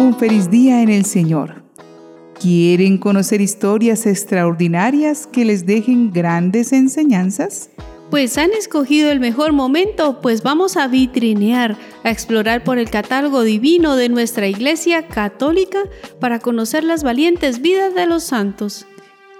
Un 0.00 0.14
feliz 0.14 0.48
día 0.48 0.80
en 0.80 0.90
el 0.90 1.04
Señor. 1.04 1.64
¿Quieren 2.40 2.98
conocer 2.98 3.40
historias 3.40 4.06
extraordinarias 4.06 5.26
que 5.26 5.44
les 5.44 5.66
dejen 5.66 6.12
grandes 6.12 6.72
enseñanzas? 6.72 7.70
Pues 8.08 8.38
han 8.38 8.52
escogido 8.52 9.10
el 9.10 9.18
mejor 9.18 9.52
momento, 9.52 10.20
pues 10.20 10.44
vamos 10.44 10.76
a 10.76 10.86
vitrinear, 10.86 11.76
a 12.04 12.12
explorar 12.12 12.62
por 12.62 12.78
el 12.78 12.90
catálogo 12.90 13.42
divino 13.42 13.96
de 13.96 14.08
nuestra 14.08 14.46
Iglesia 14.46 15.08
Católica 15.08 15.80
para 16.20 16.38
conocer 16.38 16.84
las 16.84 17.02
valientes 17.02 17.60
vidas 17.60 17.92
de 17.96 18.06
los 18.06 18.22
santos. 18.22 18.86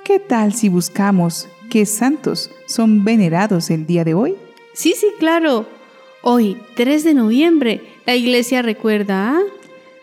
¿Qué 0.04 0.18
tal 0.18 0.54
si 0.54 0.68
buscamos 0.68 1.46
qué 1.70 1.86
santos 1.86 2.50
son 2.66 3.04
venerados 3.04 3.70
el 3.70 3.86
día 3.86 4.02
de 4.02 4.14
hoy? 4.14 4.34
Sí, 4.75 4.95
sí, 4.96 5.06
claro. 5.20 5.66
Hoy, 6.22 6.61
3 6.75 7.04
de 7.04 7.14
noviembre, 7.14 7.80
la 8.06 8.16
Iglesia 8.16 8.60
recuerda 8.60 9.36
a 9.36 9.40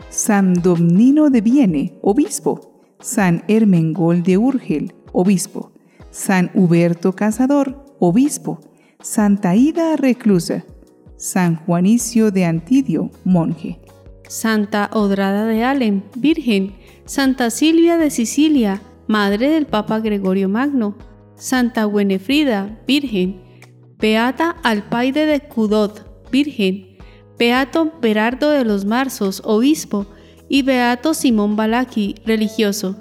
San 0.10 0.62
Domnino 0.62 1.30
de 1.30 1.42
Viene, 1.42 1.98
obispo. 2.02 2.96
San 3.00 3.44
Hermengol 3.48 4.24
de 4.24 4.38
Urgel, 4.38 4.94
obispo. 5.12 5.72
San 6.10 6.52
Huberto 6.54 7.14
Cazador, 7.14 7.86
obispo. 8.00 8.60
Santa 9.02 9.56
Ida 9.56 9.96
Reclusa. 9.98 10.64
San 11.18 11.56
Juanicio 11.56 12.32
de 12.32 12.46
Antidio, 12.46 13.12
monje. 13.24 13.80
Santa 14.28 14.90
Odrada 14.94 15.46
de 15.46 15.64
Alem, 15.64 16.04
virgen. 16.16 16.76
Santa 17.06 17.50
Silvia 17.50 17.98
de 17.98 18.10
Sicilia, 18.10 18.82
madre 19.08 19.50
del 19.50 19.66
Papa 19.68 20.00
Gregorio 20.00 20.50
Magno. 20.50 20.96
Santa 21.36 21.86
Buenefrida, 21.86 22.80
virgen. 22.88 23.42
Beata 24.00 24.56
Alpaide 24.64 25.26
de 25.26 25.42
Cudot, 25.42 26.06
virgen. 26.32 26.95
Beato 27.38 27.92
Berardo 28.02 28.50
de 28.52 28.64
los 28.64 28.86
Marzos, 28.86 29.42
obispo, 29.46 30.06
y 30.48 30.62
Beato 30.62 31.14
Simón 31.14 31.56
Balaki, 31.56 32.16
religioso. 32.26 32.96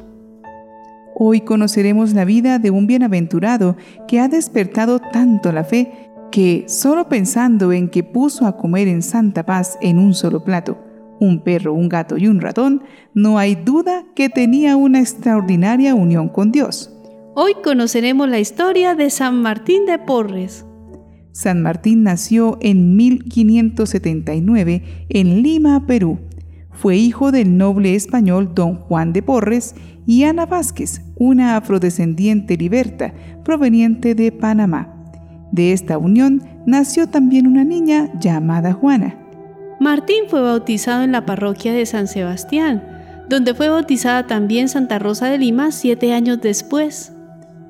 Hoy 1.15 1.43
conoceremos 1.43 2.13
la 2.13 2.25
vida 2.25 2.59
de 2.59 2.71
un 2.71 2.87
bienaventurado 2.89 3.77
que 4.09 4.19
ha 4.19 4.29
despertado 4.29 4.99
tanto 4.99 5.53
la 5.53 5.63
fe 5.63 6.11
que, 6.33 6.65
solo 6.67 7.09
pensando 7.09 7.73
en 7.73 7.89
que 7.89 8.03
puso 8.03 8.47
a 8.47 8.57
comer 8.57 8.89
en 8.89 9.03
santa 9.03 9.47
paz 9.47 9.79
en 9.81 10.01
un 10.01 10.15
solo 10.15 10.43
plato, 10.43 10.79
un 11.21 11.45
perro, 11.45 11.73
un 11.73 11.89
gato 11.89 12.17
y 12.17 12.27
un 12.27 12.41
ratón, 12.41 12.83
no 13.15 13.39
hay 13.39 13.55
duda 13.55 14.05
que 14.17 14.29
tenía 14.29 14.75
una 14.75 14.99
extraordinaria 14.99 15.95
unión 15.95 16.29
con 16.29 16.51
Dios. 16.51 16.91
Hoy 17.37 17.55
conoceremos 17.63 18.29
la 18.29 18.41
historia 18.41 18.97
de 18.97 19.11
San 19.11 19.41
Martín 19.41 19.87
de 19.87 19.99
Porres. 20.01 20.67
San 21.35 21.63
Martín 21.63 22.05
nació 22.05 22.59
en 22.61 22.95
1579 22.95 25.07
en 25.09 25.43
Lima, 25.43 25.85
Perú. 25.85 26.21
Fue 26.71 26.97
hijo 26.97 27.33
del 27.33 27.59
noble 27.59 27.97
español 27.97 28.53
don 28.55 28.77
Juan 28.77 29.13
de 29.13 29.21
Porres 29.21 29.75
y 30.07 30.23
Ana 30.23 30.47
Vázquez, 30.47 31.03
una 31.17 31.57
afrodescendiente 31.57 32.57
liberta 32.57 33.13
proveniente 33.45 34.15
de 34.15 34.31
Panamá. 34.31 34.95
De 35.51 35.73
esta 35.73 35.99
unión 35.99 36.41
nació 36.67 37.09
también 37.09 37.49
una 37.49 37.65
niña 37.65 38.13
llamada 38.21 38.73
Juana. 38.73 39.19
Martín 39.81 40.27
fue 40.29 40.41
bautizado 40.41 41.03
en 41.03 41.11
la 41.11 41.27
parroquia 41.27 41.73
de 41.73 41.85
San 41.85 42.07
Sebastián, 42.07 42.85
donde 43.29 43.55
fue 43.55 43.69
bautizada 43.69 44.29
también 44.29 44.69
Santa 44.69 45.01
Rosa 45.01 45.27
de 45.27 45.39
Lima 45.39 45.73
siete 45.73 46.13
años 46.13 46.41
después. 46.41 47.13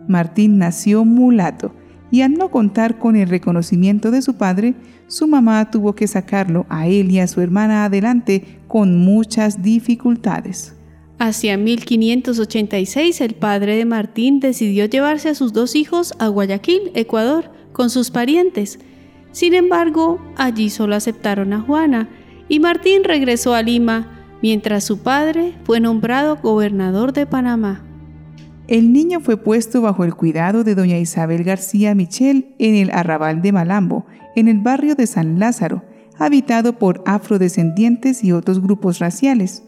Martín 0.06 0.58
nació 0.58 1.06
mulato 1.06 1.74
y 2.10 2.22
al 2.22 2.34
no 2.34 2.50
contar 2.50 2.98
con 2.98 3.16
el 3.16 3.28
reconocimiento 3.28 4.10
de 4.10 4.22
su 4.22 4.34
padre, 4.34 4.74
su 5.06 5.26
mamá 5.26 5.70
tuvo 5.70 5.94
que 5.94 6.06
sacarlo 6.06 6.66
a 6.68 6.86
él 6.86 7.10
y 7.10 7.18
a 7.18 7.26
su 7.26 7.40
hermana 7.40 7.84
adelante 7.84 8.60
con 8.68 8.96
muchas 8.98 9.62
dificultades. 9.62 10.74
Hacia 11.18 11.56
1586 11.56 13.20
el 13.20 13.34
padre 13.34 13.76
de 13.76 13.84
Martín 13.84 14.40
decidió 14.40 14.86
llevarse 14.86 15.28
a 15.28 15.34
sus 15.34 15.52
dos 15.52 15.76
hijos 15.76 16.14
a 16.18 16.28
Guayaquil, 16.28 16.90
Ecuador, 16.94 17.50
con 17.72 17.90
sus 17.90 18.10
parientes. 18.10 18.78
Sin 19.32 19.54
embargo, 19.54 20.20
allí 20.36 20.70
solo 20.70 20.94
aceptaron 20.94 21.52
a 21.52 21.60
Juana 21.60 22.08
y 22.48 22.60
Martín 22.60 23.04
regresó 23.04 23.54
a 23.54 23.62
Lima, 23.62 24.26
mientras 24.42 24.84
su 24.84 24.98
padre 24.98 25.54
fue 25.64 25.80
nombrado 25.80 26.36
gobernador 26.36 27.12
de 27.12 27.26
Panamá. 27.26 27.82
El 28.66 28.94
niño 28.94 29.20
fue 29.20 29.36
puesto 29.36 29.82
bajo 29.82 30.04
el 30.04 30.14
cuidado 30.14 30.64
de 30.64 30.74
doña 30.74 30.98
Isabel 30.98 31.44
García 31.44 31.94
Michel 31.94 32.54
en 32.58 32.74
el 32.74 32.90
arrabal 32.92 33.42
de 33.42 33.52
Malambo, 33.52 34.06
en 34.36 34.48
el 34.48 34.60
barrio 34.60 34.94
de 34.94 35.06
San 35.06 35.38
Lázaro, 35.38 35.84
habitado 36.18 36.78
por 36.78 37.02
afrodescendientes 37.04 38.24
y 38.24 38.32
otros 38.32 38.62
grupos 38.62 39.00
raciales. 39.00 39.64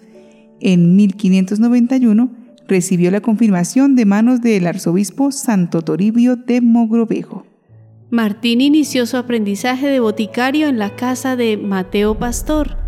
En 0.61 0.97
1591 0.97 2.31
recibió 2.67 3.11
la 3.11 3.21
confirmación 3.21 3.97
de 3.97 4.07
manos 4.07 4.41
del 4.41 4.67
arzobispo 4.67 5.31
Santo 5.31 5.83
Toribio 5.83 6.37
de 6.37 6.63
Mogrovejo. 6.63 7.45
Martín 8.09 8.63
inició 8.63 9.05
su 9.05 9.19
aprendizaje 9.19 9.89
de 9.89 10.01
boticario 10.01 10.69
en 10.69 10.79
la 10.79 10.97
casa 10.97 11.37
de 11.37 11.59
Mateo 11.59 12.19
Pastor. 12.19 12.79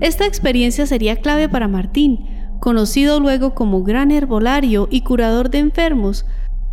Esta 0.00 0.26
experiencia 0.26 0.86
sería 0.86 1.16
clave 1.16 1.48
para 1.48 1.68
Martín, 1.68 2.26
conocido 2.60 3.20
luego 3.20 3.54
como 3.54 3.82
gran 3.82 4.10
herbolario 4.10 4.88
y 4.90 5.02
curador 5.02 5.50
de 5.50 5.58
enfermos, 5.58 6.24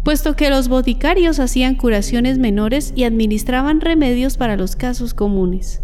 puesto 0.04 0.36
que 0.36 0.50
los 0.50 0.68
boticarios 0.68 1.40
hacían 1.40 1.76
curaciones 1.76 2.40
menores 2.40 2.94
y 2.96 3.04
administraban 3.04 3.82
remedios 3.82 4.38
para 4.38 4.58
los 4.58 4.76
casos 4.76 5.14
comunes. 5.14 5.82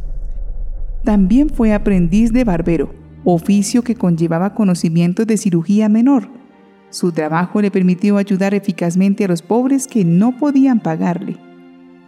También 1.04 1.50
fue 1.50 1.74
aprendiz 1.74 2.34
de 2.34 2.44
barbero, 2.44 2.94
oficio 3.24 3.84
que 3.84 3.96
conllevaba 3.96 4.54
conocimientos 4.54 5.28
de 5.28 5.38
cirugía 5.38 5.90
menor. 5.90 6.30
Su 6.90 7.12
trabajo 7.12 7.62
le 7.62 7.72
permitió 7.72 8.18
ayudar 8.18 8.54
eficazmente 8.54 9.26
a 9.26 9.28
los 9.28 9.42
pobres 9.42 9.88
que 9.88 10.06
no 10.06 10.38
podían 10.38 10.80
pagarle. 10.80 11.38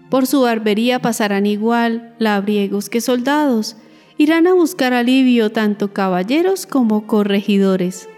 Por 0.09 0.25
su 0.25 0.41
barbería 0.41 0.99
pasarán 0.99 1.45
igual 1.45 2.15
labriegos 2.17 2.89
que 2.89 3.01
soldados, 3.01 3.77
irán 4.19 4.47
a 4.47 4.53
buscar 4.53 4.91
alivio 4.91 5.49
tanto 5.49 5.93
caballeros 5.93 6.65
como 6.65 7.07
corregidores. 7.07 8.09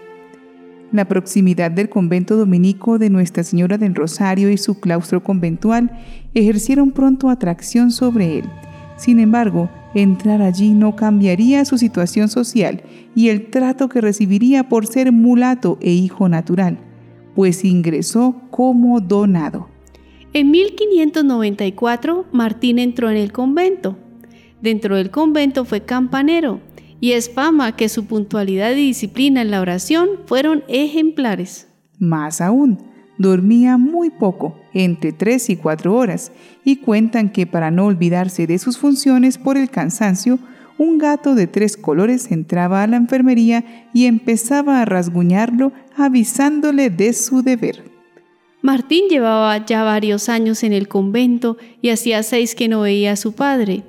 La 0.90 1.04
proximidad 1.06 1.70
del 1.70 1.88
convento 1.88 2.36
dominico 2.36 2.98
de 2.98 3.08
Nuestra 3.08 3.44
Señora 3.44 3.78
del 3.78 3.94
Rosario 3.94 4.50
y 4.50 4.58
su 4.58 4.80
claustro 4.80 5.22
conventual 5.22 5.92
ejercieron 6.34 6.90
pronto 6.90 7.30
atracción 7.30 7.92
sobre 7.92 8.40
él. 8.40 8.44
Sin 8.96 9.20
embargo, 9.20 9.70
entrar 9.94 10.42
allí 10.42 10.72
no 10.72 10.96
cambiaría 10.96 11.64
su 11.64 11.78
situación 11.78 12.28
social 12.28 12.82
y 13.14 13.28
el 13.28 13.48
trato 13.50 13.88
que 13.88 14.00
recibiría 14.00 14.68
por 14.68 14.88
ser 14.88 15.12
mulato 15.12 15.78
e 15.80 15.92
hijo 15.92 16.28
natural, 16.28 16.78
pues 17.36 17.64
ingresó 17.64 18.42
como 18.50 19.00
donado. 19.00 19.68
En 20.32 20.50
1594, 20.50 22.26
Martín 22.32 22.80
entró 22.80 23.08
en 23.08 23.18
el 23.18 23.30
convento. 23.30 24.01
Dentro 24.62 24.96
del 24.96 25.10
convento 25.10 25.64
fue 25.64 25.82
campanero 25.82 26.60
y 27.00 27.12
es 27.12 27.28
fama 27.28 27.74
que 27.74 27.88
su 27.88 28.06
puntualidad 28.06 28.70
y 28.70 28.86
disciplina 28.86 29.42
en 29.42 29.50
la 29.50 29.60
oración 29.60 30.08
fueron 30.26 30.62
ejemplares. 30.68 31.66
Más 31.98 32.40
aún, 32.40 32.78
dormía 33.18 33.76
muy 33.76 34.10
poco, 34.10 34.56
entre 34.72 35.12
tres 35.12 35.50
y 35.50 35.56
cuatro 35.56 35.96
horas, 35.96 36.30
y 36.64 36.76
cuentan 36.76 37.30
que 37.30 37.44
para 37.44 37.72
no 37.72 37.86
olvidarse 37.86 38.46
de 38.46 38.58
sus 38.58 38.78
funciones 38.78 39.36
por 39.36 39.56
el 39.56 39.68
cansancio, 39.68 40.38
un 40.78 40.98
gato 40.98 41.34
de 41.34 41.48
tres 41.48 41.76
colores 41.76 42.30
entraba 42.30 42.84
a 42.84 42.86
la 42.86 42.96
enfermería 42.96 43.88
y 43.92 44.06
empezaba 44.06 44.80
a 44.80 44.84
rasguñarlo 44.84 45.72
avisándole 45.96 46.88
de 46.88 47.12
su 47.12 47.42
deber. 47.42 47.82
Martín 48.62 49.08
llevaba 49.08 49.66
ya 49.66 49.82
varios 49.82 50.28
años 50.28 50.62
en 50.62 50.72
el 50.72 50.86
convento 50.86 51.56
y 51.80 51.88
hacía 51.88 52.22
seis 52.22 52.54
que 52.54 52.68
no 52.68 52.82
veía 52.82 53.12
a 53.12 53.16
su 53.16 53.32
padre. 53.32 53.82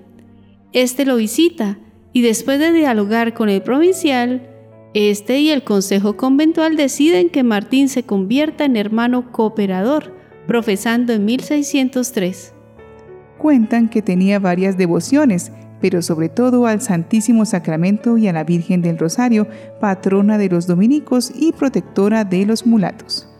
Este 0.73 1.05
lo 1.05 1.17
visita 1.17 1.77
y 2.13 2.23
después 2.23 2.59
de 2.59 2.73
dialogar 2.73 3.35
con 3.35 3.47
el 3.47 3.61
provincial, 3.61 4.49
este 4.95 5.39
y 5.39 5.49
el 5.49 5.63
consejo 5.63 6.17
conventual 6.17 6.75
deciden 6.75 7.29
que 7.29 7.43
Martín 7.43 7.89
se 7.89 8.03
convierta 8.03 8.65
en 8.65 8.75
hermano 8.75 9.31
cooperador, 9.31 10.15
profesando 10.47 11.13
en 11.13 11.25
1603. 11.25 12.53
Cuentan 13.37 13.87
que 13.87 14.01
tenía 14.01 14.39
varias 14.39 14.75
devociones, 14.75 15.51
pero 15.79 16.01
sobre 16.01 16.29
todo 16.29 16.65
al 16.65 16.81
Santísimo 16.81 17.45
Sacramento 17.45 18.17
y 18.17 18.27
a 18.27 18.33
la 18.33 18.43
Virgen 18.43 18.81
del 18.81 18.97
Rosario, 18.97 19.47
patrona 19.79 20.39
de 20.39 20.49
los 20.49 20.65
dominicos 20.65 21.31
y 21.35 21.51
protectora 21.51 22.23
de 22.23 22.47
los 22.47 22.65
mulatos. 22.65 23.32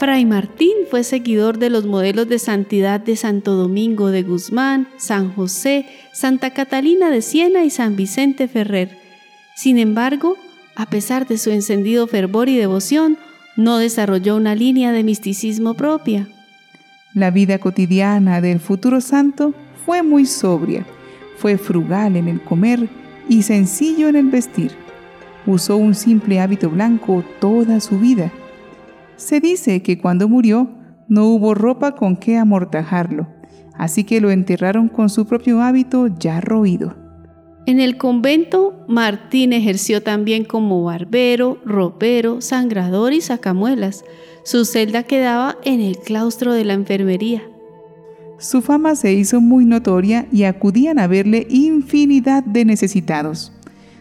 Fray 0.00 0.24
Martín 0.24 0.72
fue 0.90 1.04
seguidor 1.04 1.58
de 1.58 1.68
los 1.68 1.84
modelos 1.84 2.26
de 2.26 2.38
santidad 2.38 3.00
de 3.00 3.16
Santo 3.16 3.52
Domingo 3.52 4.10
de 4.10 4.22
Guzmán, 4.22 4.88
San 4.96 5.30
José, 5.34 5.84
Santa 6.14 6.54
Catalina 6.54 7.10
de 7.10 7.20
Siena 7.20 7.64
y 7.64 7.70
San 7.70 7.96
Vicente 7.96 8.48
Ferrer. 8.48 8.96
Sin 9.54 9.76
embargo, 9.76 10.38
a 10.74 10.86
pesar 10.86 11.28
de 11.28 11.36
su 11.36 11.50
encendido 11.50 12.06
fervor 12.06 12.48
y 12.48 12.56
devoción, 12.56 13.18
no 13.56 13.76
desarrolló 13.76 14.36
una 14.36 14.54
línea 14.54 14.90
de 14.90 15.04
misticismo 15.04 15.74
propia. 15.74 16.26
La 17.12 17.30
vida 17.30 17.58
cotidiana 17.58 18.40
del 18.40 18.58
futuro 18.58 19.02
santo 19.02 19.52
fue 19.84 20.02
muy 20.02 20.24
sobria, 20.24 20.86
fue 21.36 21.58
frugal 21.58 22.16
en 22.16 22.26
el 22.26 22.40
comer 22.40 22.88
y 23.28 23.42
sencillo 23.42 24.08
en 24.08 24.16
el 24.16 24.30
vestir. 24.30 24.72
usó 25.44 25.76
un 25.76 25.94
simple 25.94 26.40
hábito 26.40 26.70
blanco 26.70 27.22
toda 27.38 27.80
su 27.80 27.98
vida. 27.98 28.32
Se 29.20 29.38
dice 29.38 29.82
que 29.82 29.98
cuando 29.98 30.30
murió 30.30 30.70
no 31.06 31.26
hubo 31.26 31.54
ropa 31.54 31.94
con 31.94 32.16
que 32.16 32.38
amortajarlo, 32.38 33.28
así 33.74 34.04
que 34.04 34.18
lo 34.18 34.30
enterraron 34.30 34.88
con 34.88 35.10
su 35.10 35.26
propio 35.26 35.60
hábito 35.60 36.06
ya 36.06 36.40
roído. 36.40 36.96
En 37.66 37.80
el 37.80 37.98
convento, 37.98 38.82
Martín 38.88 39.52
ejerció 39.52 40.02
también 40.02 40.44
como 40.44 40.82
barbero, 40.84 41.58
ropero, 41.66 42.40
sangrador 42.40 43.12
y 43.12 43.20
sacamuelas. 43.20 44.06
Su 44.42 44.64
celda 44.64 45.02
quedaba 45.02 45.58
en 45.64 45.82
el 45.82 45.98
claustro 45.98 46.54
de 46.54 46.64
la 46.64 46.72
enfermería. 46.72 47.42
Su 48.38 48.62
fama 48.62 48.96
se 48.96 49.12
hizo 49.12 49.42
muy 49.42 49.66
notoria 49.66 50.28
y 50.32 50.44
acudían 50.44 50.98
a 50.98 51.06
verle 51.06 51.46
infinidad 51.50 52.42
de 52.42 52.64
necesitados. 52.64 53.52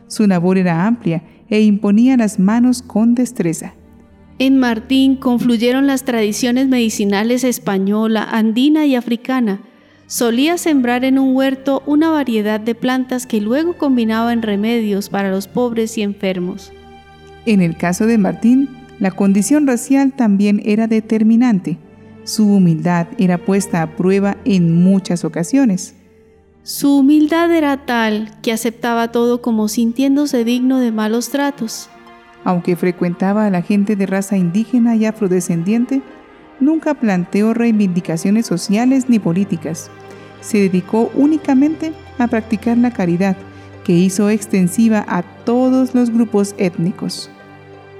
Su 0.08 0.26
labor 0.28 0.58
era 0.58 0.88
amplia 0.88 1.24
e 1.50 1.60
imponía 1.60 2.16
las 2.16 2.40
manos 2.40 2.82
con 2.82 3.16
destreza. 3.16 3.74
En 4.42 4.58
Martín 4.58 5.18
confluyeron 5.18 5.86
las 5.86 6.06
tradiciones 6.06 6.70
medicinales 6.70 7.44
española, 7.44 8.24
andina 8.24 8.86
y 8.86 8.96
africana. 8.96 9.60
Solía 10.08 10.58
sembrar 10.58 11.04
en 11.04 11.20
un 11.20 11.36
huerto 11.36 11.84
una 11.86 12.10
variedad 12.10 12.62
de 12.62 12.74
plantas 12.74 13.28
que 13.28 13.42
luego 13.42 13.78
combinaba 13.78 14.32
en 14.32 14.42
remedios 14.42 15.10
para 15.10 15.30
los 15.30 15.50
pobres 15.50 15.98
y 15.98 16.04
enfermos. 16.04 16.72
En 17.46 17.62
el 17.62 17.76
caso 17.76 18.06
de 18.06 18.18
Martín, 18.18 18.70
la 18.98 19.12
condición 19.12 19.68
racial 19.68 20.14
también 20.14 20.62
era 20.64 20.88
determinante. 20.88 21.78
Su 22.24 22.48
humildad 22.48 23.08
era 23.18 23.40
puesta 23.40 23.82
a 23.82 23.98
prueba 23.98 24.38
en 24.46 24.82
muchas 24.82 25.26
ocasiones. 25.26 25.96
Su 26.64 27.00
humildad 27.00 27.54
era 27.54 27.86
tal 27.86 28.32
que 28.42 28.54
aceptaba 28.54 29.12
todo 29.12 29.42
como 29.42 29.68
sintiéndose 29.68 30.46
digno 30.46 30.80
de 30.80 30.94
malos 30.94 31.30
tratos. 31.30 31.90
Aunque 32.44 32.76
frecuentaba 32.76 33.46
a 33.46 33.50
la 33.50 33.62
gente 33.62 33.96
de 33.96 34.06
raza 34.06 34.38
indígena 34.38 34.96
y 34.96 35.06
afrodescendiente, 35.06 36.02
nunca 36.60 36.94
planteó 36.94 37.54
reivindicaciones 37.54 38.46
sociales 38.46 39.10
ni 39.10 39.20
políticas. 39.20 39.90
Se 40.42 40.58
dedicó 40.58 41.12
únicamente 41.16 41.94
a 42.18 42.28
practicar 42.28 42.78
la 42.78 42.92
caridad, 42.92 43.36
que 43.84 43.94
hizo 43.94 44.30
extensiva 44.30 45.04
a 45.08 45.24
todos 45.24 45.96
los 45.96 46.12
grupos 46.12 46.54
étnicos. 46.58 47.30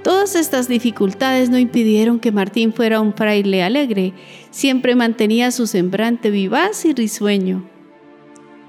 Todas 0.02 0.34
estas 0.34 0.66
dificultades 0.66 1.50
no 1.50 1.58
impidieron 1.58 2.20
que 2.20 2.32
Martín 2.32 2.72
fuera 2.72 3.00
un 3.00 3.12
fraile 3.12 3.62
alegre, 3.62 4.14
siempre 4.50 4.94
mantenía 4.94 5.50
su 5.50 5.66
semblante 5.66 6.30
vivaz 6.30 6.86
y 6.86 6.94
risueño. 6.94 7.68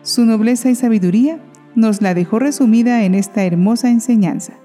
Su 0.03 0.25
nobleza 0.25 0.69
y 0.69 0.75
sabiduría 0.75 1.39
nos 1.75 2.01
la 2.01 2.13
dejó 2.13 2.39
resumida 2.39 3.06
en 3.06 3.15
esta 3.15 3.45
hermosa 3.45 3.89
enseñanza. 3.89 4.61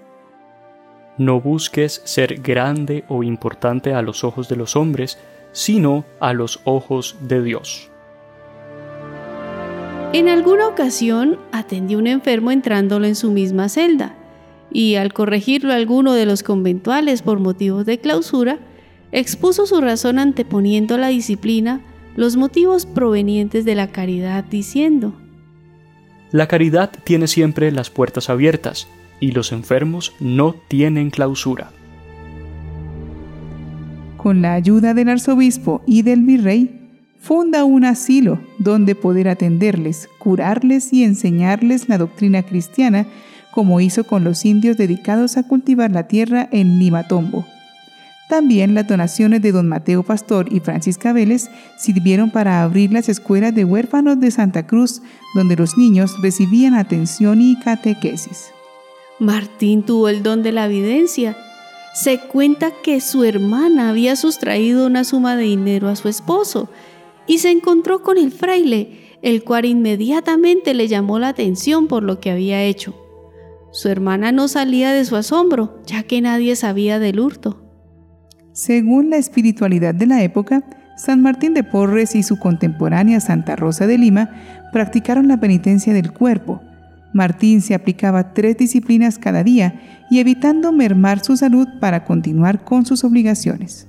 No 1.19 1.41
busques 1.41 2.03
ser 2.05 2.41
grande 2.43 3.05
o 3.09 3.23
importante 3.23 3.95
a 3.95 4.03
los 4.03 4.25
ojos 4.25 4.49
de 4.49 4.57
los 4.57 4.77
hombres, 4.77 5.19
sino 5.53 6.05
a 6.21 6.33
los 6.33 6.61
ojos 6.65 7.17
de 7.23 7.43
Dios. 7.43 7.91
En 10.13 10.29
alguna 10.29 10.69
ocasión 10.69 11.39
atendió 11.53 11.99
a 11.99 12.01
un 12.01 12.07
enfermo 12.07 12.51
entrándolo 12.51 13.07
en 13.07 13.17
su 13.17 13.31
misma 13.31 13.69
celda 13.69 14.15
y 14.71 14.97
al 14.97 15.13
corregirlo 15.13 15.73
alguno 15.73 16.13
de 16.13 16.27
los 16.27 16.43
conventuales 16.43 17.23
por 17.23 17.39
motivos 17.39 17.87
de 17.87 17.99
clausura, 17.99 18.59
expuso 19.13 19.67
su 19.67 19.81
razón 19.81 20.19
anteponiendo 20.19 20.99
la 20.99 21.09
disciplina 21.09 21.81
los 22.17 22.37
motivos 22.37 22.87
provenientes 22.87 23.65
de 23.65 23.75
la 23.75 23.89
caridad, 23.89 24.45
diciendo, 24.45 25.15
La 26.33 26.49
caridad 26.49 26.91
tiene 27.05 27.27
siempre 27.27 27.71
las 27.71 27.91
puertas 27.91 28.31
abiertas, 28.31 28.89
y 29.21 29.33
los 29.33 29.53
enfermos 29.53 30.13
no 30.21 30.55
tienen 30.69 31.11
clausura. 31.11 31.71
Con 34.17 34.43
la 34.43 34.55
ayuda 34.55 34.95
del 34.95 35.09
arzobispo 35.09 35.83
y 35.87 36.03
del 36.03 36.23
virrey, 36.23 36.89
funda 37.21 37.65
un 37.65 37.85
asilo 37.85 38.41
donde 38.59 38.95
poder 38.95 39.29
atenderles, 39.29 40.09
curarles 40.19 40.93
y 40.93 41.05
enseñarles 41.05 41.89
la 41.89 41.99
doctrina 41.99 42.43
cristiana 42.43 43.07
como 43.53 43.81
hizo 43.81 44.05
con 44.05 44.23
los 44.23 44.45
indios 44.45 44.77
dedicados 44.77 45.37
a 45.37 45.43
cultivar 45.43 45.91
la 45.91 46.09
tierra 46.09 46.49
en 46.53 46.79
Limatombo. 46.79 47.47
También 48.29 48.75
las 48.75 48.89
donaciones 48.89 49.41
de 49.41 49.53
don 49.53 49.69
Mateo 49.69 50.03
Pastor 50.03 50.53
y 50.53 50.61
Francisca 50.61 51.13
Vélez 51.13 51.49
sirvieron 51.79 52.31
para 52.31 52.63
abrir 52.63 52.93
las 52.93 53.09
escuelas 53.09 53.55
de 53.55 53.65
huérfanos 53.65 54.19
de 54.19 54.31
Santa 54.31 54.67
Cruz, 54.67 55.01
donde 55.35 55.57
los 55.57 55.79
niños 55.79 56.21
recibían 56.21 56.75
atención 56.75 57.41
y 57.41 57.57
catequesis. 57.61 58.51
Martín 59.19 59.83
tuvo 59.83 60.09
el 60.09 60.23
don 60.23 60.43
de 60.43 60.53
la 60.53 60.67
evidencia. 60.67 61.37
Se 61.95 62.19
cuenta 62.19 62.71
que 62.83 63.01
su 63.01 63.25
hermana 63.25 63.89
había 63.89 64.15
sustraído 64.15 64.87
una 64.87 65.05
suma 65.05 65.37
de 65.37 65.45
dinero 65.45 65.89
a 65.89 65.97
su 65.97 66.09
esposo 66.09 66.69
y 67.27 67.39
se 67.39 67.51
encontró 67.51 68.03
con 68.03 68.19
el 68.19 68.31
fraile, 68.31 69.17
el 69.23 69.43
cual 69.43 69.65
inmediatamente 69.65 70.75
le 70.75 70.89
llamó 70.89 71.19
la 71.19 71.29
atención 71.29 71.89
por 71.89 72.03
lo 72.03 72.21
que 72.21 72.31
había 72.31 72.63
hecho. 72.63 72.95
Su 73.73 73.89
hermana 73.89 74.33
no 74.33 74.49
salía 74.49 74.93
de 74.93 75.05
su 75.05 75.17
asombro, 75.17 75.81
ya 75.87 76.03
que 76.03 76.21
nadie 76.21 76.55
sabía 76.55 76.99
del 76.99 77.21
hurto. 77.21 77.63
Según 78.53 79.11
la 79.11 79.17
espiritualidad 79.17 79.95
de 79.95 80.07
la 80.07 80.23
época, 80.23 80.65
San 80.97 81.21
Martín 81.23 81.53
de 81.53 81.65
Porres 81.65 82.15
y 82.15 82.23
su 82.23 82.39
contemporánea 82.39 83.21
Santa 83.21 83.57
Rosa 83.57 83.87
de 83.87 83.99
Lima 83.99 84.31
practicaron 84.73 85.29
la 85.29 85.39
penitencia 85.39 85.93
del 85.93 86.13
cuerpo. 86.13 86.61
Martín 87.13 87.61
se 87.63 87.75
aplicaba 87.75 88.35
tres 88.35 88.57
disciplinas 88.57 89.19
cada 89.19 89.43
día 89.43 90.05
y 90.11 90.19
evitando 90.19 90.73
mermar 90.73 91.25
su 91.25 91.37
salud 91.37 91.67
para 91.81 92.05
continuar 92.05 92.65
con 92.65 92.85
sus 92.85 93.05
obligaciones. 93.05 93.87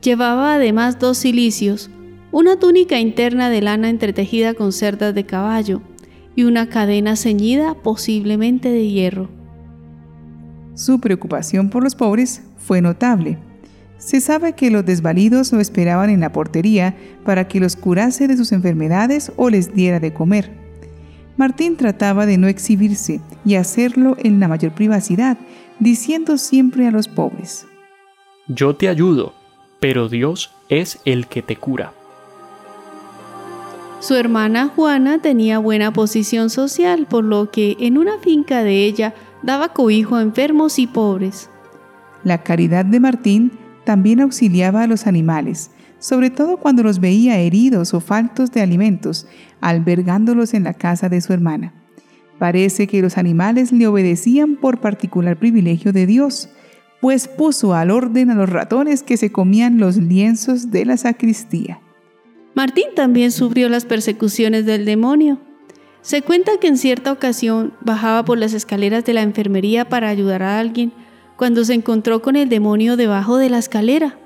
Llevaba 0.00 0.54
además 0.54 0.98
dos 0.98 1.18
cilicios, 1.18 1.90
una 2.30 2.58
túnica 2.58 2.98
interna 2.98 3.50
de 3.50 3.60
lana 3.60 3.88
entretejida 3.90 4.54
con 4.54 4.72
cerdas 4.72 5.14
de 5.14 5.26
caballo, 5.26 5.82
y 6.34 6.44
una 6.44 6.68
cadena 6.68 7.16
ceñida 7.16 7.74
posiblemente 7.74 8.70
de 8.70 8.88
hierro. 8.88 9.28
Su 10.74 11.00
preocupación 11.00 11.68
por 11.68 11.84
los 11.84 11.94
pobres 11.94 12.42
fue 12.56 12.80
notable. 12.80 13.38
Se 13.98 14.20
sabe 14.20 14.54
que 14.54 14.70
los 14.70 14.84
desvalidos 14.84 15.52
lo 15.52 15.60
esperaban 15.60 16.10
en 16.10 16.20
la 16.20 16.32
portería 16.32 16.96
para 17.24 17.46
que 17.46 17.60
los 17.60 17.76
curase 17.76 18.26
de 18.26 18.36
sus 18.36 18.52
enfermedades 18.52 19.30
o 19.36 19.50
les 19.50 19.74
diera 19.74 20.00
de 20.00 20.12
comer. 20.12 20.61
Martín 21.42 21.76
trataba 21.76 22.24
de 22.24 22.38
no 22.38 22.46
exhibirse 22.46 23.20
y 23.44 23.56
hacerlo 23.56 24.14
en 24.16 24.38
la 24.38 24.46
mayor 24.46 24.70
privacidad, 24.70 25.36
diciendo 25.80 26.38
siempre 26.38 26.86
a 26.86 26.92
los 26.92 27.08
pobres, 27.08 27.66
Yo 28.46 28.76
te 28.76 28.88
ayudo, 28.88 29.34
pero 29.80 30.08
Dios 30.08 30.52
es 30.68 31.00
el 31.04 31.26
que 31.26 31.42
te 31.42 31.56
cura. 31.56 31.94
Su 33.98 34.14
hermana 34.14 34.68
Juana 34.68 35.18
tenía 35.18 35.58
buena 35.58 35.92
posición 35.92 36.48
social, 36.48 37.08
por 37.10 37.24
lo 37.24 37.50
que 37.50 37.76
en 37.80 37.98
una 37.98 38.20
finca 38.20 38.62
de 38.62 38.84
ella 38.84 39.12
daba 39.42 39.70
cobijo 39.70 40.14
a 40.14 40.22
enfermos 40.22 40.78
y 40.78 40.86
pobres. 40.86 41.50
La 42.22 42.44
caridad 42.44 42.84
de 42.84 43.00
Martín 43.00 43.50
también 43.82 44.20
auxiliaba 44.20 44.82
a 44.82 44.86
los 44.86 45.08
animales, 45.08 45.72
sobre 46.02 46.30
todo 46.30 46.56
cuando 46.56 46.82
los 46.82 46.98
veía 46.98 47.38
heridos 47.38 47.94
o 47.94 48.00
faltos 48.00 48.50
de 48.50 48.60
alimentos, 48.60 49.28
albergándolos 49.60 50.52
en 50.52 50.64
la 50.64 50.74
casa 50.74 51.08
de 51.08 51.20
su 51.20 51.32
hermana. 51.32 51.72
Parece 52.40 52.88
que 52.88 53.00
los 53.00 53.18
animales 53.18 53.70
le 53.70 53.86
obedecían 53.86 54.56
por 54.56 54.80
particular 54.80 55.38
privilegio 55.38 55.92
de 55.92 56.06
Dios, 56.06 56.48
pues 57.00 57.28
puso 57.28 57.72
al 57.72 57.92
orden 57.92 58.30
a 58.30 58.34
los 58.34 58.50
ratones 58.50 59.04
que 59.04 59.16
se 59.16 59.30
comían 59.30 59.78
los 59.78 59.96
lienzos 59.96 60.72
de 60.72 60.84
la 60.84 60.96
sacristía. 60.96 61.78
Martín 62.56 62.86
también 62.96 63.30
sufrió 63.30 63.68
las 63.68 63.84
persecuciones 63.84 64.66
del 64.66 64.84
demonio. 64.84 65.38
Se 66.00 66.22
cuenta 66.22 66.58
que 66.60 66.66
en 66.66 66.78
cierta 66.78 67.12
ocasión 67.12 67.74
bajaba 67.80 68.24
por 68.24 68.38
las 68.38 68.54
escaleras 68.54 69.04
de 69.04 69.14
la 69.14 69.22
enfermería 69.22 69.88
para 69.88 70.08
ayudar 70.08 70.42
a 70.42 70.58
alguien 70.58 70.92
cuando 71.36 71.64
se 71.64 71.74
encontró 71.74 72.22
con 72.22 72.34
el 72.34 72.48
demonio 72.48 72.96
debajo 72.96 73.36
de 73.36 73.50
la 73.50 73.58
escalera. 73.58 74.18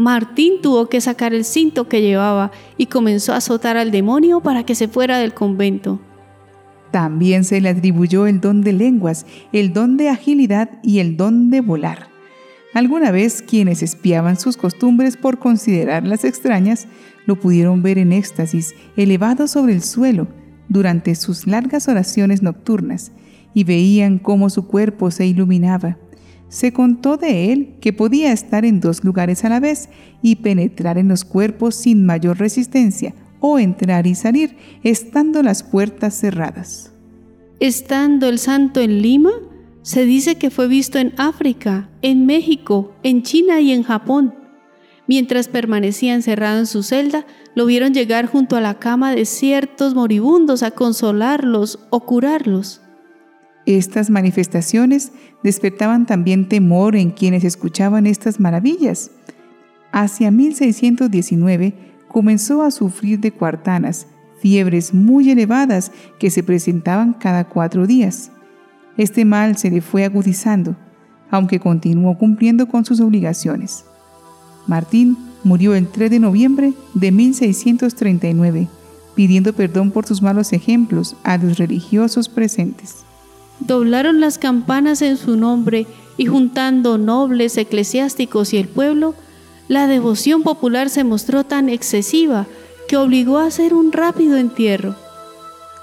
Martín 0.00 0.62
tuvo 0.62 0.88
que 0.88 1.02
sacar 1.02 1.34
el 1.34 1.44
cinto 1.44 1.86
que 1.86 2.00
llevaba 2.00 2.52
y 2.78 2.86
comenzó 2.86 3.34
a 3.34 3.36
azotar 3.36 3.76
al 3.76 3.90
demonio 3.90 4.40
para 4.40 4.64
que 4.64 4.74
se 4.74 4.88
fuera 4.88 5.18
del 5.18 5.34
convento. 5.34 6.00
También 6.90 7.44
se 7.44 7.60
le 7.60 7.68
atribuyó 7.68 8.26
el 8.26 8.40
don 8.40 8.62
de 8.62 8.72
lenguas, 8.72 9.26
el 9.52 9.74
don 9.74 9.98
de 9.98 10.08
agilidad 10.08 10.70
y 10.82 11.00
el 11.00 11.18
don 11.18 11.50
de 11.50 11.60
volar. 11.60 12.08
Alguna 12.72 13.10
vez 13.10 13.42
quienes 13.42 13.82
espiaban 13.82 14.40
sus 14.40 14.56
costumbres 14.56 15.18
por 15.18 15.38
considerarlas 15.38 16.24
extrañas 16.24 16.88
lo 17.26 17.38
pudieron 17.38 17.82
ver 17.82 17.98
en 17.98 18.14
éxtasis, 18.14 18.74
elevado 18.96 19.46
sobre 19.48 19.74
el 19.74 19.82
suelo, 19.82 20.28
durante 20.70 21.14
sus 21.14 21.46
largas 21.46 21.88
oraciones 21.88 22.40
nocturnas, 22.40 23.12
y 23.52 23.64
veían 23.64 24.18
cómo 24.18 24.48
su 24.48 24.66
cuerpo 24.66 25.10
se 25.10 25.26
iluminaba. 25.26 25.98
Se 26.50 26.72
contó 26.72 27.16
de 27.16 27.52
él 27.52 27.76
que 27.80 27.92
podía 27.92 28.32
estar 28.32 28.64
en 28.64 28.80
dos 28.80 29.04
lugares 29.04 29.44
a 29.44 29.48
la 29.48 29.60
vez 29.60 29.88
y 30.20 30.36
penetrar 30.36 30.98
en 30.98 31.06
los 31.08 31.24
cuerpos 31.24 31.76
sin 31.76 32.04
mayor 32.04 32.38
resistencia, 32.38 33.14
o 33.38 33.58
entrar 33.58 34.06
y 34.06 34.14
salir, 34.14 34.56
estando 34.82 35.42
las 35.42 35.62
puertas 35.62 36.14
cerradas. 36.14 36.92
Estando 37.60 38.28
el 38.28 38.38
santo 38.38 38.80
en 38.80 39.00
Lima, 39.00 39.30
Se 39.82 40.04
dice 40.04 40.34
que 40.34 40.50
fue 40.50 40.68
visto 40.68 40.98
en 40.98 41.14
África, 41.16 41.88
en 42.02 42.26
México, 42.26 42.92
en 43.02 43.22
China 43.22 43.62
y 43.62 43.72
en 43.72 43.82
Japón. 43.82 44.34
Mientras 45.06 45.48
permanecía 45.48 46.14
encerrado 46.14 46.58
en 46.58 46.66
su 46.66 46.82
celda, 46.82 47.24
lo 47.54 47.64
vieron 47.64 47.94
llegar 47.94 48.26
junto 48.26 48.56
a 48.56 48.60
la 48.60 48.78
cama 48.78 49.14
de 49.14 49.24
ciertos 49.24 49.94
moribundos 49.94 50.62
a 50.62 50.72
consolarlos 50.72 51.78
o 51.88 52.00
curarlos. 52.00 52.82
Estas 53.66 54.10
manifestaciones 54.10 55.12
despertaban 55.42 56.06
también 56.06 56.48
temor 56.48 56.96
en 56.96 57.10
quienes 57.10 57.44
escuchaban 57.44 58.06
estas 58.06 58.40
maravillas. 58.40 59.10
Hacia 59.92 60.30
1619 60.30 61.74
comenzó 62.08 62.62
a 62.62 62.70
sufrir 62.70 63.20
de 63.20 63.32
cuartanas, 63.32 64.06
fiebres 64.40 64.94
muy 64.94 65.30
elevadas 65.30 65.92
que 66.18 66.30
se 66.30 66.42
presentaban 66.42 67.12
cada 67.12 67.44
cuatro 67.44 67.86
días. 67.86 68.32
Este 68.96 69.24
mal 69.24 69.56
se 69.56 69.70
le 69.70 69.80
fue 69.80 70.04
agudizando, 70.04 70.76
aunque 71.30 71.60
continuó 71.60 72.16
cumpliendo 72.18 72.66
con 72.66 72.84
sus 72.84 73.00
obligaciones. 73.00 73.84
Martín 74.66 75.16
murió 75.44 75.74
el 75.74 75.88
3 75.88 76.10
de 76.10 76.18
noviembre 76.18 76.72
de 76.94 77.12
1639, 77.12 78.68
pidiendo 79.14 79.52
perdón 79.52 79.90
por 79.90 80.06
sus 80.06 80.22
malos 80.22 80.52
ejemplos 80.52 81.16
a 81.24 81.36
los 81.36 81.58
religiosos 81.58 82.28
presentes. 82.28 83.04
Doblaron 83.60 84.20
las 84.20 84.38
campanas 84.38 85.02
en 85.02 85.16
su 85.16 85.36
nombre 85.36 85.86
y 86.16 86.26
juntando 86.26 86.98
nobles, 86.98 87.56
eclesiásticos 87.56 88.52
y 88.52 88.58
el 88.58 88.68
pueblo, 88.68 89.14
la 89.68 89.86
devoción 89.86 90.42
popular 90.42 90.90
se 90.90 91.04
mostró 91.04 91.44
tan 91.44 91.68
excesiva 91.68 92.46
que 92.88 92.96
obligó 92.96 93.38
a 93.38 93.46
hacer 93.46 93.72
un 93.72 93.92
rápido 93.92 94.36
entierro. 94.36 94.96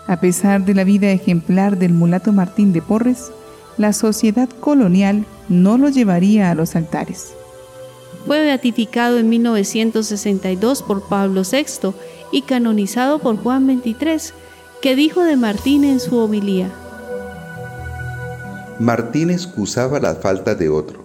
A 0.07 0.19
pesar 0.19 0.65
de 0.65 0.73
la 0.73 0.83
vida 0.83 1.09
ejemplar 1.09 1.77
del 1.77 1.93
mulato 1.93 2.33
Martín 2.33 2.73
de 2.73 2.81
Porres, 2.81 3.31
la 3.77 3.93
sociedad 3.93 4.49
colonial 4.49 5.25
no 5.47 5.77
lo 5.77 5.89
llevaría 5.89 6.51
a 6.51 6.55
los 6.55 6.75
altares. 6.75 7.33
Fue 8.25 8.41
beatificado 8.41 9.19
en 9.19 9.29
1962 9.29 10.83
por 10.83 11.07
Pablo 11.07 11.43
VI 11.49 11.93
y 12.31 12.41
canonizado 12.41 13.19
por 13.19 13.37
Juan 13.37 13.65
XXIII, 13.65 14.33
que 14.81 14.95
dijo 14.95 15.23
de 15.23 15.37
Martín 15.37 15.83
en 15.83 15.99
su 15.99 16.17
homilía. 16.17 16.69
Martín 18.79 19.31
excusaba 19.31 19.99
las 19.99 20.19
faltas 20.19 20.59
de 20.59 20.69
otro, 20.69 21.03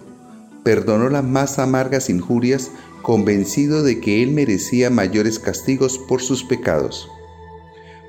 perdonó 0.63 1.09
las 1.09 1.23
más 1.23 1.57
amargas 1.57 2.07
injurias 2.07 2.69
convencido 3.01 3.81
de 3.81 3.99
que 3.99 4.21
él 4.21 4.29
merecía 4.29 4.91
mayores 4.91 5.39
castigos 5.39 5.97
por 5.97 6.21
sus 6.21 6.43
pecados. 6.43 7.07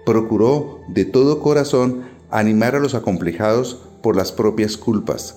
Procuró 0.04 0.80
de 0.88 1.06
todo 1.06 1.40
corazón 1.40 2.02
animar 2.30 2.76
a 2.76 2.78
los 2.78 2.94
acomplejados 2.94 3.88
por 4.02 4.16
las 4.16 4.32
propias 4.32 4.76
culpas, 4.76 5.36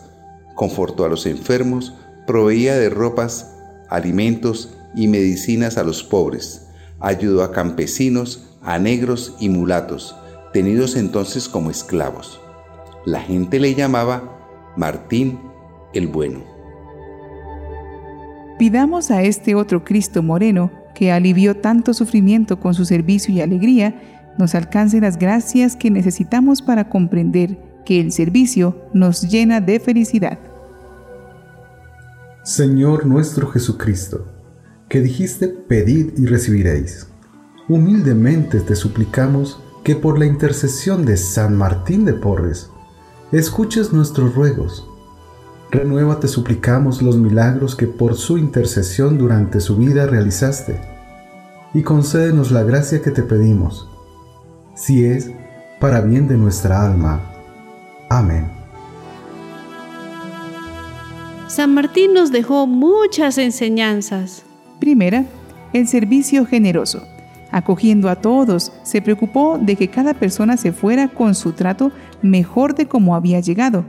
confortó 0.55 1.05
a 1.05 1.09
los 1.09 1.25
enfermos, 1.25 1.93
proveía 2.25 2.75
de 2.75 2.89
ropas, 2.89 3.53
alimentos 3.89 4.73
y 4.93 5.07
medicinas 5.07 5.77
a 5.77 5.83
los 5.83 6.03
pobres, 6.03 6.63
ayudó 6.99 7.43
a 7.43 7.53
campesinos, 7.53 8.43
a 8.61 8.77
negros 8.77 9.35
y 9.39 9.47
mulatos, 9.47 10.17
tenidos 10.51 10.97
entonces 10.97 11.47
como 11.47 11.71
esclavos. 11.71 12.41
La 13.07 13.21
gente 13.21 13.61
le 13.61 13.73
llamaba 13.73 14.73
Martín 14.75 15.39
el 15.93 16.07
Bueno. 16.07 16.41
Pidamos 18.59 19.11
a 19.11 19.21
este 19.23 19.55
otro 19.55 19.85
Cristo 19.85 20.21
moreno, 20.21 20.71
que 20.93 21.13
alivió 21.13 21.55
tanto 21.55 21.93
sufrimiento 21.93 22.59
con 22.59 22.73
su 22.73 22.83
servicio 22.83 23.33
y 23.33 23.39
alegría, 23.39 24.33
nos 24.37 24.55
alcance 24.55 24.99
las 24.99 25.17
gracias 25.17 25.77
que 25.77 25.89
necesitamos 25.89 26.61
para 26.61 26.89
comprender 26.89 27.57
que 27.85 28.01
el 28.01 28.11
servicio 28.11 28.75
nos 28.93 29.21
llena 29.21 29.61
de 29.61 29.79
felicidad. 29.79 30.37
Señor 32.43 33.05
nuestro 33.05 33.47
Jesucristo, 33.47 34.25
que 34.89 34.99
dijiste 34.99 35.47
pedid 35.47 36.11
y 36.17 36.25
recibiréis. 36.25 37.07
Humildemente 37.69 38.59
te 38.59 38.75
suplicamos 38.75 39.63
que 39.85 39.95
por 39.95 40.19
la 40.19 40.25
intercesión 40.25 41.05
de 41.05 41.15
San 41.15 41.55
Martín 41.55 42.03
de 42.03 42.11
Porres, 42.11 42.69
escuches 43.31 43.93
nuestros 43.93 44.35
ruegos 44.35 44.87
Renueva, 45.69 46.19
te 46.19 46.29
suplicamos, 46.29 47.01
los 47.01 47.17
milagros 47.17 47.75
que 47.75 47.87
por 47.87 48.15
su 48.15 48.37
intercesión 48.37 49.17
durante 49.17 49.59
su 49.59 49.75
vida 49.75 50.05
realizaste, 50.05 50.79
y 51.73 51.83
concédenos 51.83 52.51
la 52.51 52.63
gracia 52.63 53.01
que 53.01 53.11
te 53.11 53.21
pedimos, 53.21 53.89
si 54.75 55.03
es 55.03 55.29
para 55.81 55.99
bien 55.99 56.27
de 56.29 56.37
nuestra 56.37 56.85
alma. 56.85 57.21
Amén. 58.09 58.49
San 61.47 61.73
Martín 61.73 62.13
nos 62.13 62.31
dejó 62.31 62.65
muchas 62.65 63.37
enseñanzas. 63.37 64.43
Primera, 64.79 65.25
el 65.73 65.87
servicio 65.87 66.45
generoso. 66.45 67.03
Acogiendo 67.51 68.09
a 68.09 68.17
todos, 68.17 68.71
se 68.83 69.01
preocupó 69.01 69.57
de 69.57 69.75
que 69.75 69.89
cada 69.89 70.13
persona 70.13 70.57
se 70.57 70.73
fuera 70.73 71.07
con 71.07 71.35
su 71.35 71.53
trato 71.53 71.91
mejor 72.21 72.75
de 72.75 72.87
como 72.87 73.15
había 73.15 73.39
llegado 73.39 73.85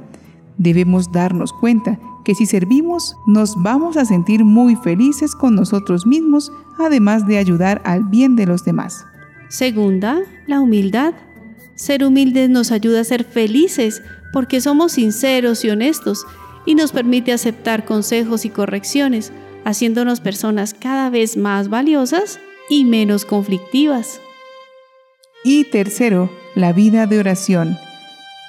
Debemos 0.58 1.12
darnos 1.12 1.52
cuenta 1.52 2.00
que 2.24 2.34
si 2.34 2.44
servimos 2.44 3.16
nos 3.26 3.54
vamos 3.62 3.96
a 3.96 4.04
sentir 4.04 4.44
muy 4.44 4.74
felices 4.74 5.34
con 5.34 5.54
nosotros 5.54 6.04
mismos, 6.04 6.52
además 6.78 7.26
de 7.26 7.38
ayudar 7.38 7.80
al 7.84 8.02
bien 8.02 8.34
de 8.34 8.44
los 8.44 8.64
demás. 8.64 9.06
Segunda, 9.48 10.18
la 10.46 10.60
humildad. 10.60 11.14
Ser 11.76 12.04
humildes 12.04 12.50
nos 12.50 12.72
ayuda 12.72 13.00
a 13.00 13.04
ser 13.04 13.22
felices 13.22 14.02
porque 14.32 14.60
somos 14.60 14.92
sinceros 14.92 15.64
y 15.64 15.70
honestos 15.70 16.26
y 16.66 16.74
nos 16.74 16.90
permite 16.90 17.32
aceptar 17.32 17.84
consejos 17.84 18.44
y 18.44 18.50
correcciones, 18.50 19.32
haciéndonos 19.64 20.20
personas 20.20 20.74
cada 20.74 21.08
vez 21.08 21.36
más 21.36 21.68
valiosas 21.68 22.40
y 22.68 22.84
menos 22.84 23.24
conflictivas. 23.24 24.20
Y 25.44 25.64
tercero, 25.64 26.30
la 26.54 26.72
vida 26.72 27.06
de 27.06 27.18
oración. 27.18 27.76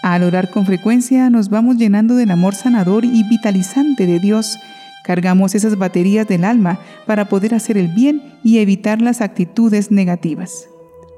Al 0.02 0.24
orar 0.24 0.50
con 0.50 0.66
frecuencia 0.66 1.30
nos 1.30 1.50
vamos 1.50 1.78
llenando 1.78 2.16
del 2.16 2.32
amor 2.32 2.56
sanador 2.56 3.06
y 3.06 3.24
vitalizante 3.24 4.06
de 4.06 4.20
Dios. 4.20 4.58
Cargamos 5.04 5.56
esas 5.56 5.78
baterías 5.78 6.28
del 6.28 6.46
alma 6.46 6.80
para 7.06 7.30
poder 7.30 7.54
hacer 7.54 7.78
el 7.78 7.90
bien 7.90 8.40
y 8.44 8.60
evitar 8.60 9.02
las 9.02 9.22
actitudes 9.22 9.92
negativas. 9.92 10.70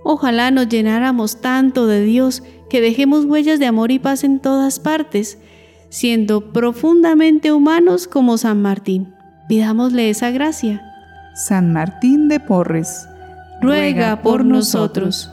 Ojalá 0.03 0.49
nos 0.49 0.67
llenáramos 0.67 1.41
tanto 1.41 1.85
de 1.85 2.03
Dios 2.03 2.43
que 2.69 2.81
dejemos 2.81 3.25
huellas 3.25 3.59
de 3.59 3.67
amor 3.67 3.91
y 3.91 3.99
paz 3.99 4.23
en 4.23 4.39
todas 4.39 4.79
partes, 4.79 5.37
siendo 5.89 6.51
profundamente 6.51 7.51
humanos 7.51 8.07
como 8.07 8.37
San 8.37 8.61
Martín. 8.61 9.13
Pidámosle 9.47 10.09
esa 10.09 10.31
gracia. 10.31 10.90
San 11.41 11.73
Martín 11.73 12.27
de 12.27 12.39
Porres, 12.39 13.09
ruega 13.61 14.21
por 14.21 14.45
nosotros. 14.45 15.30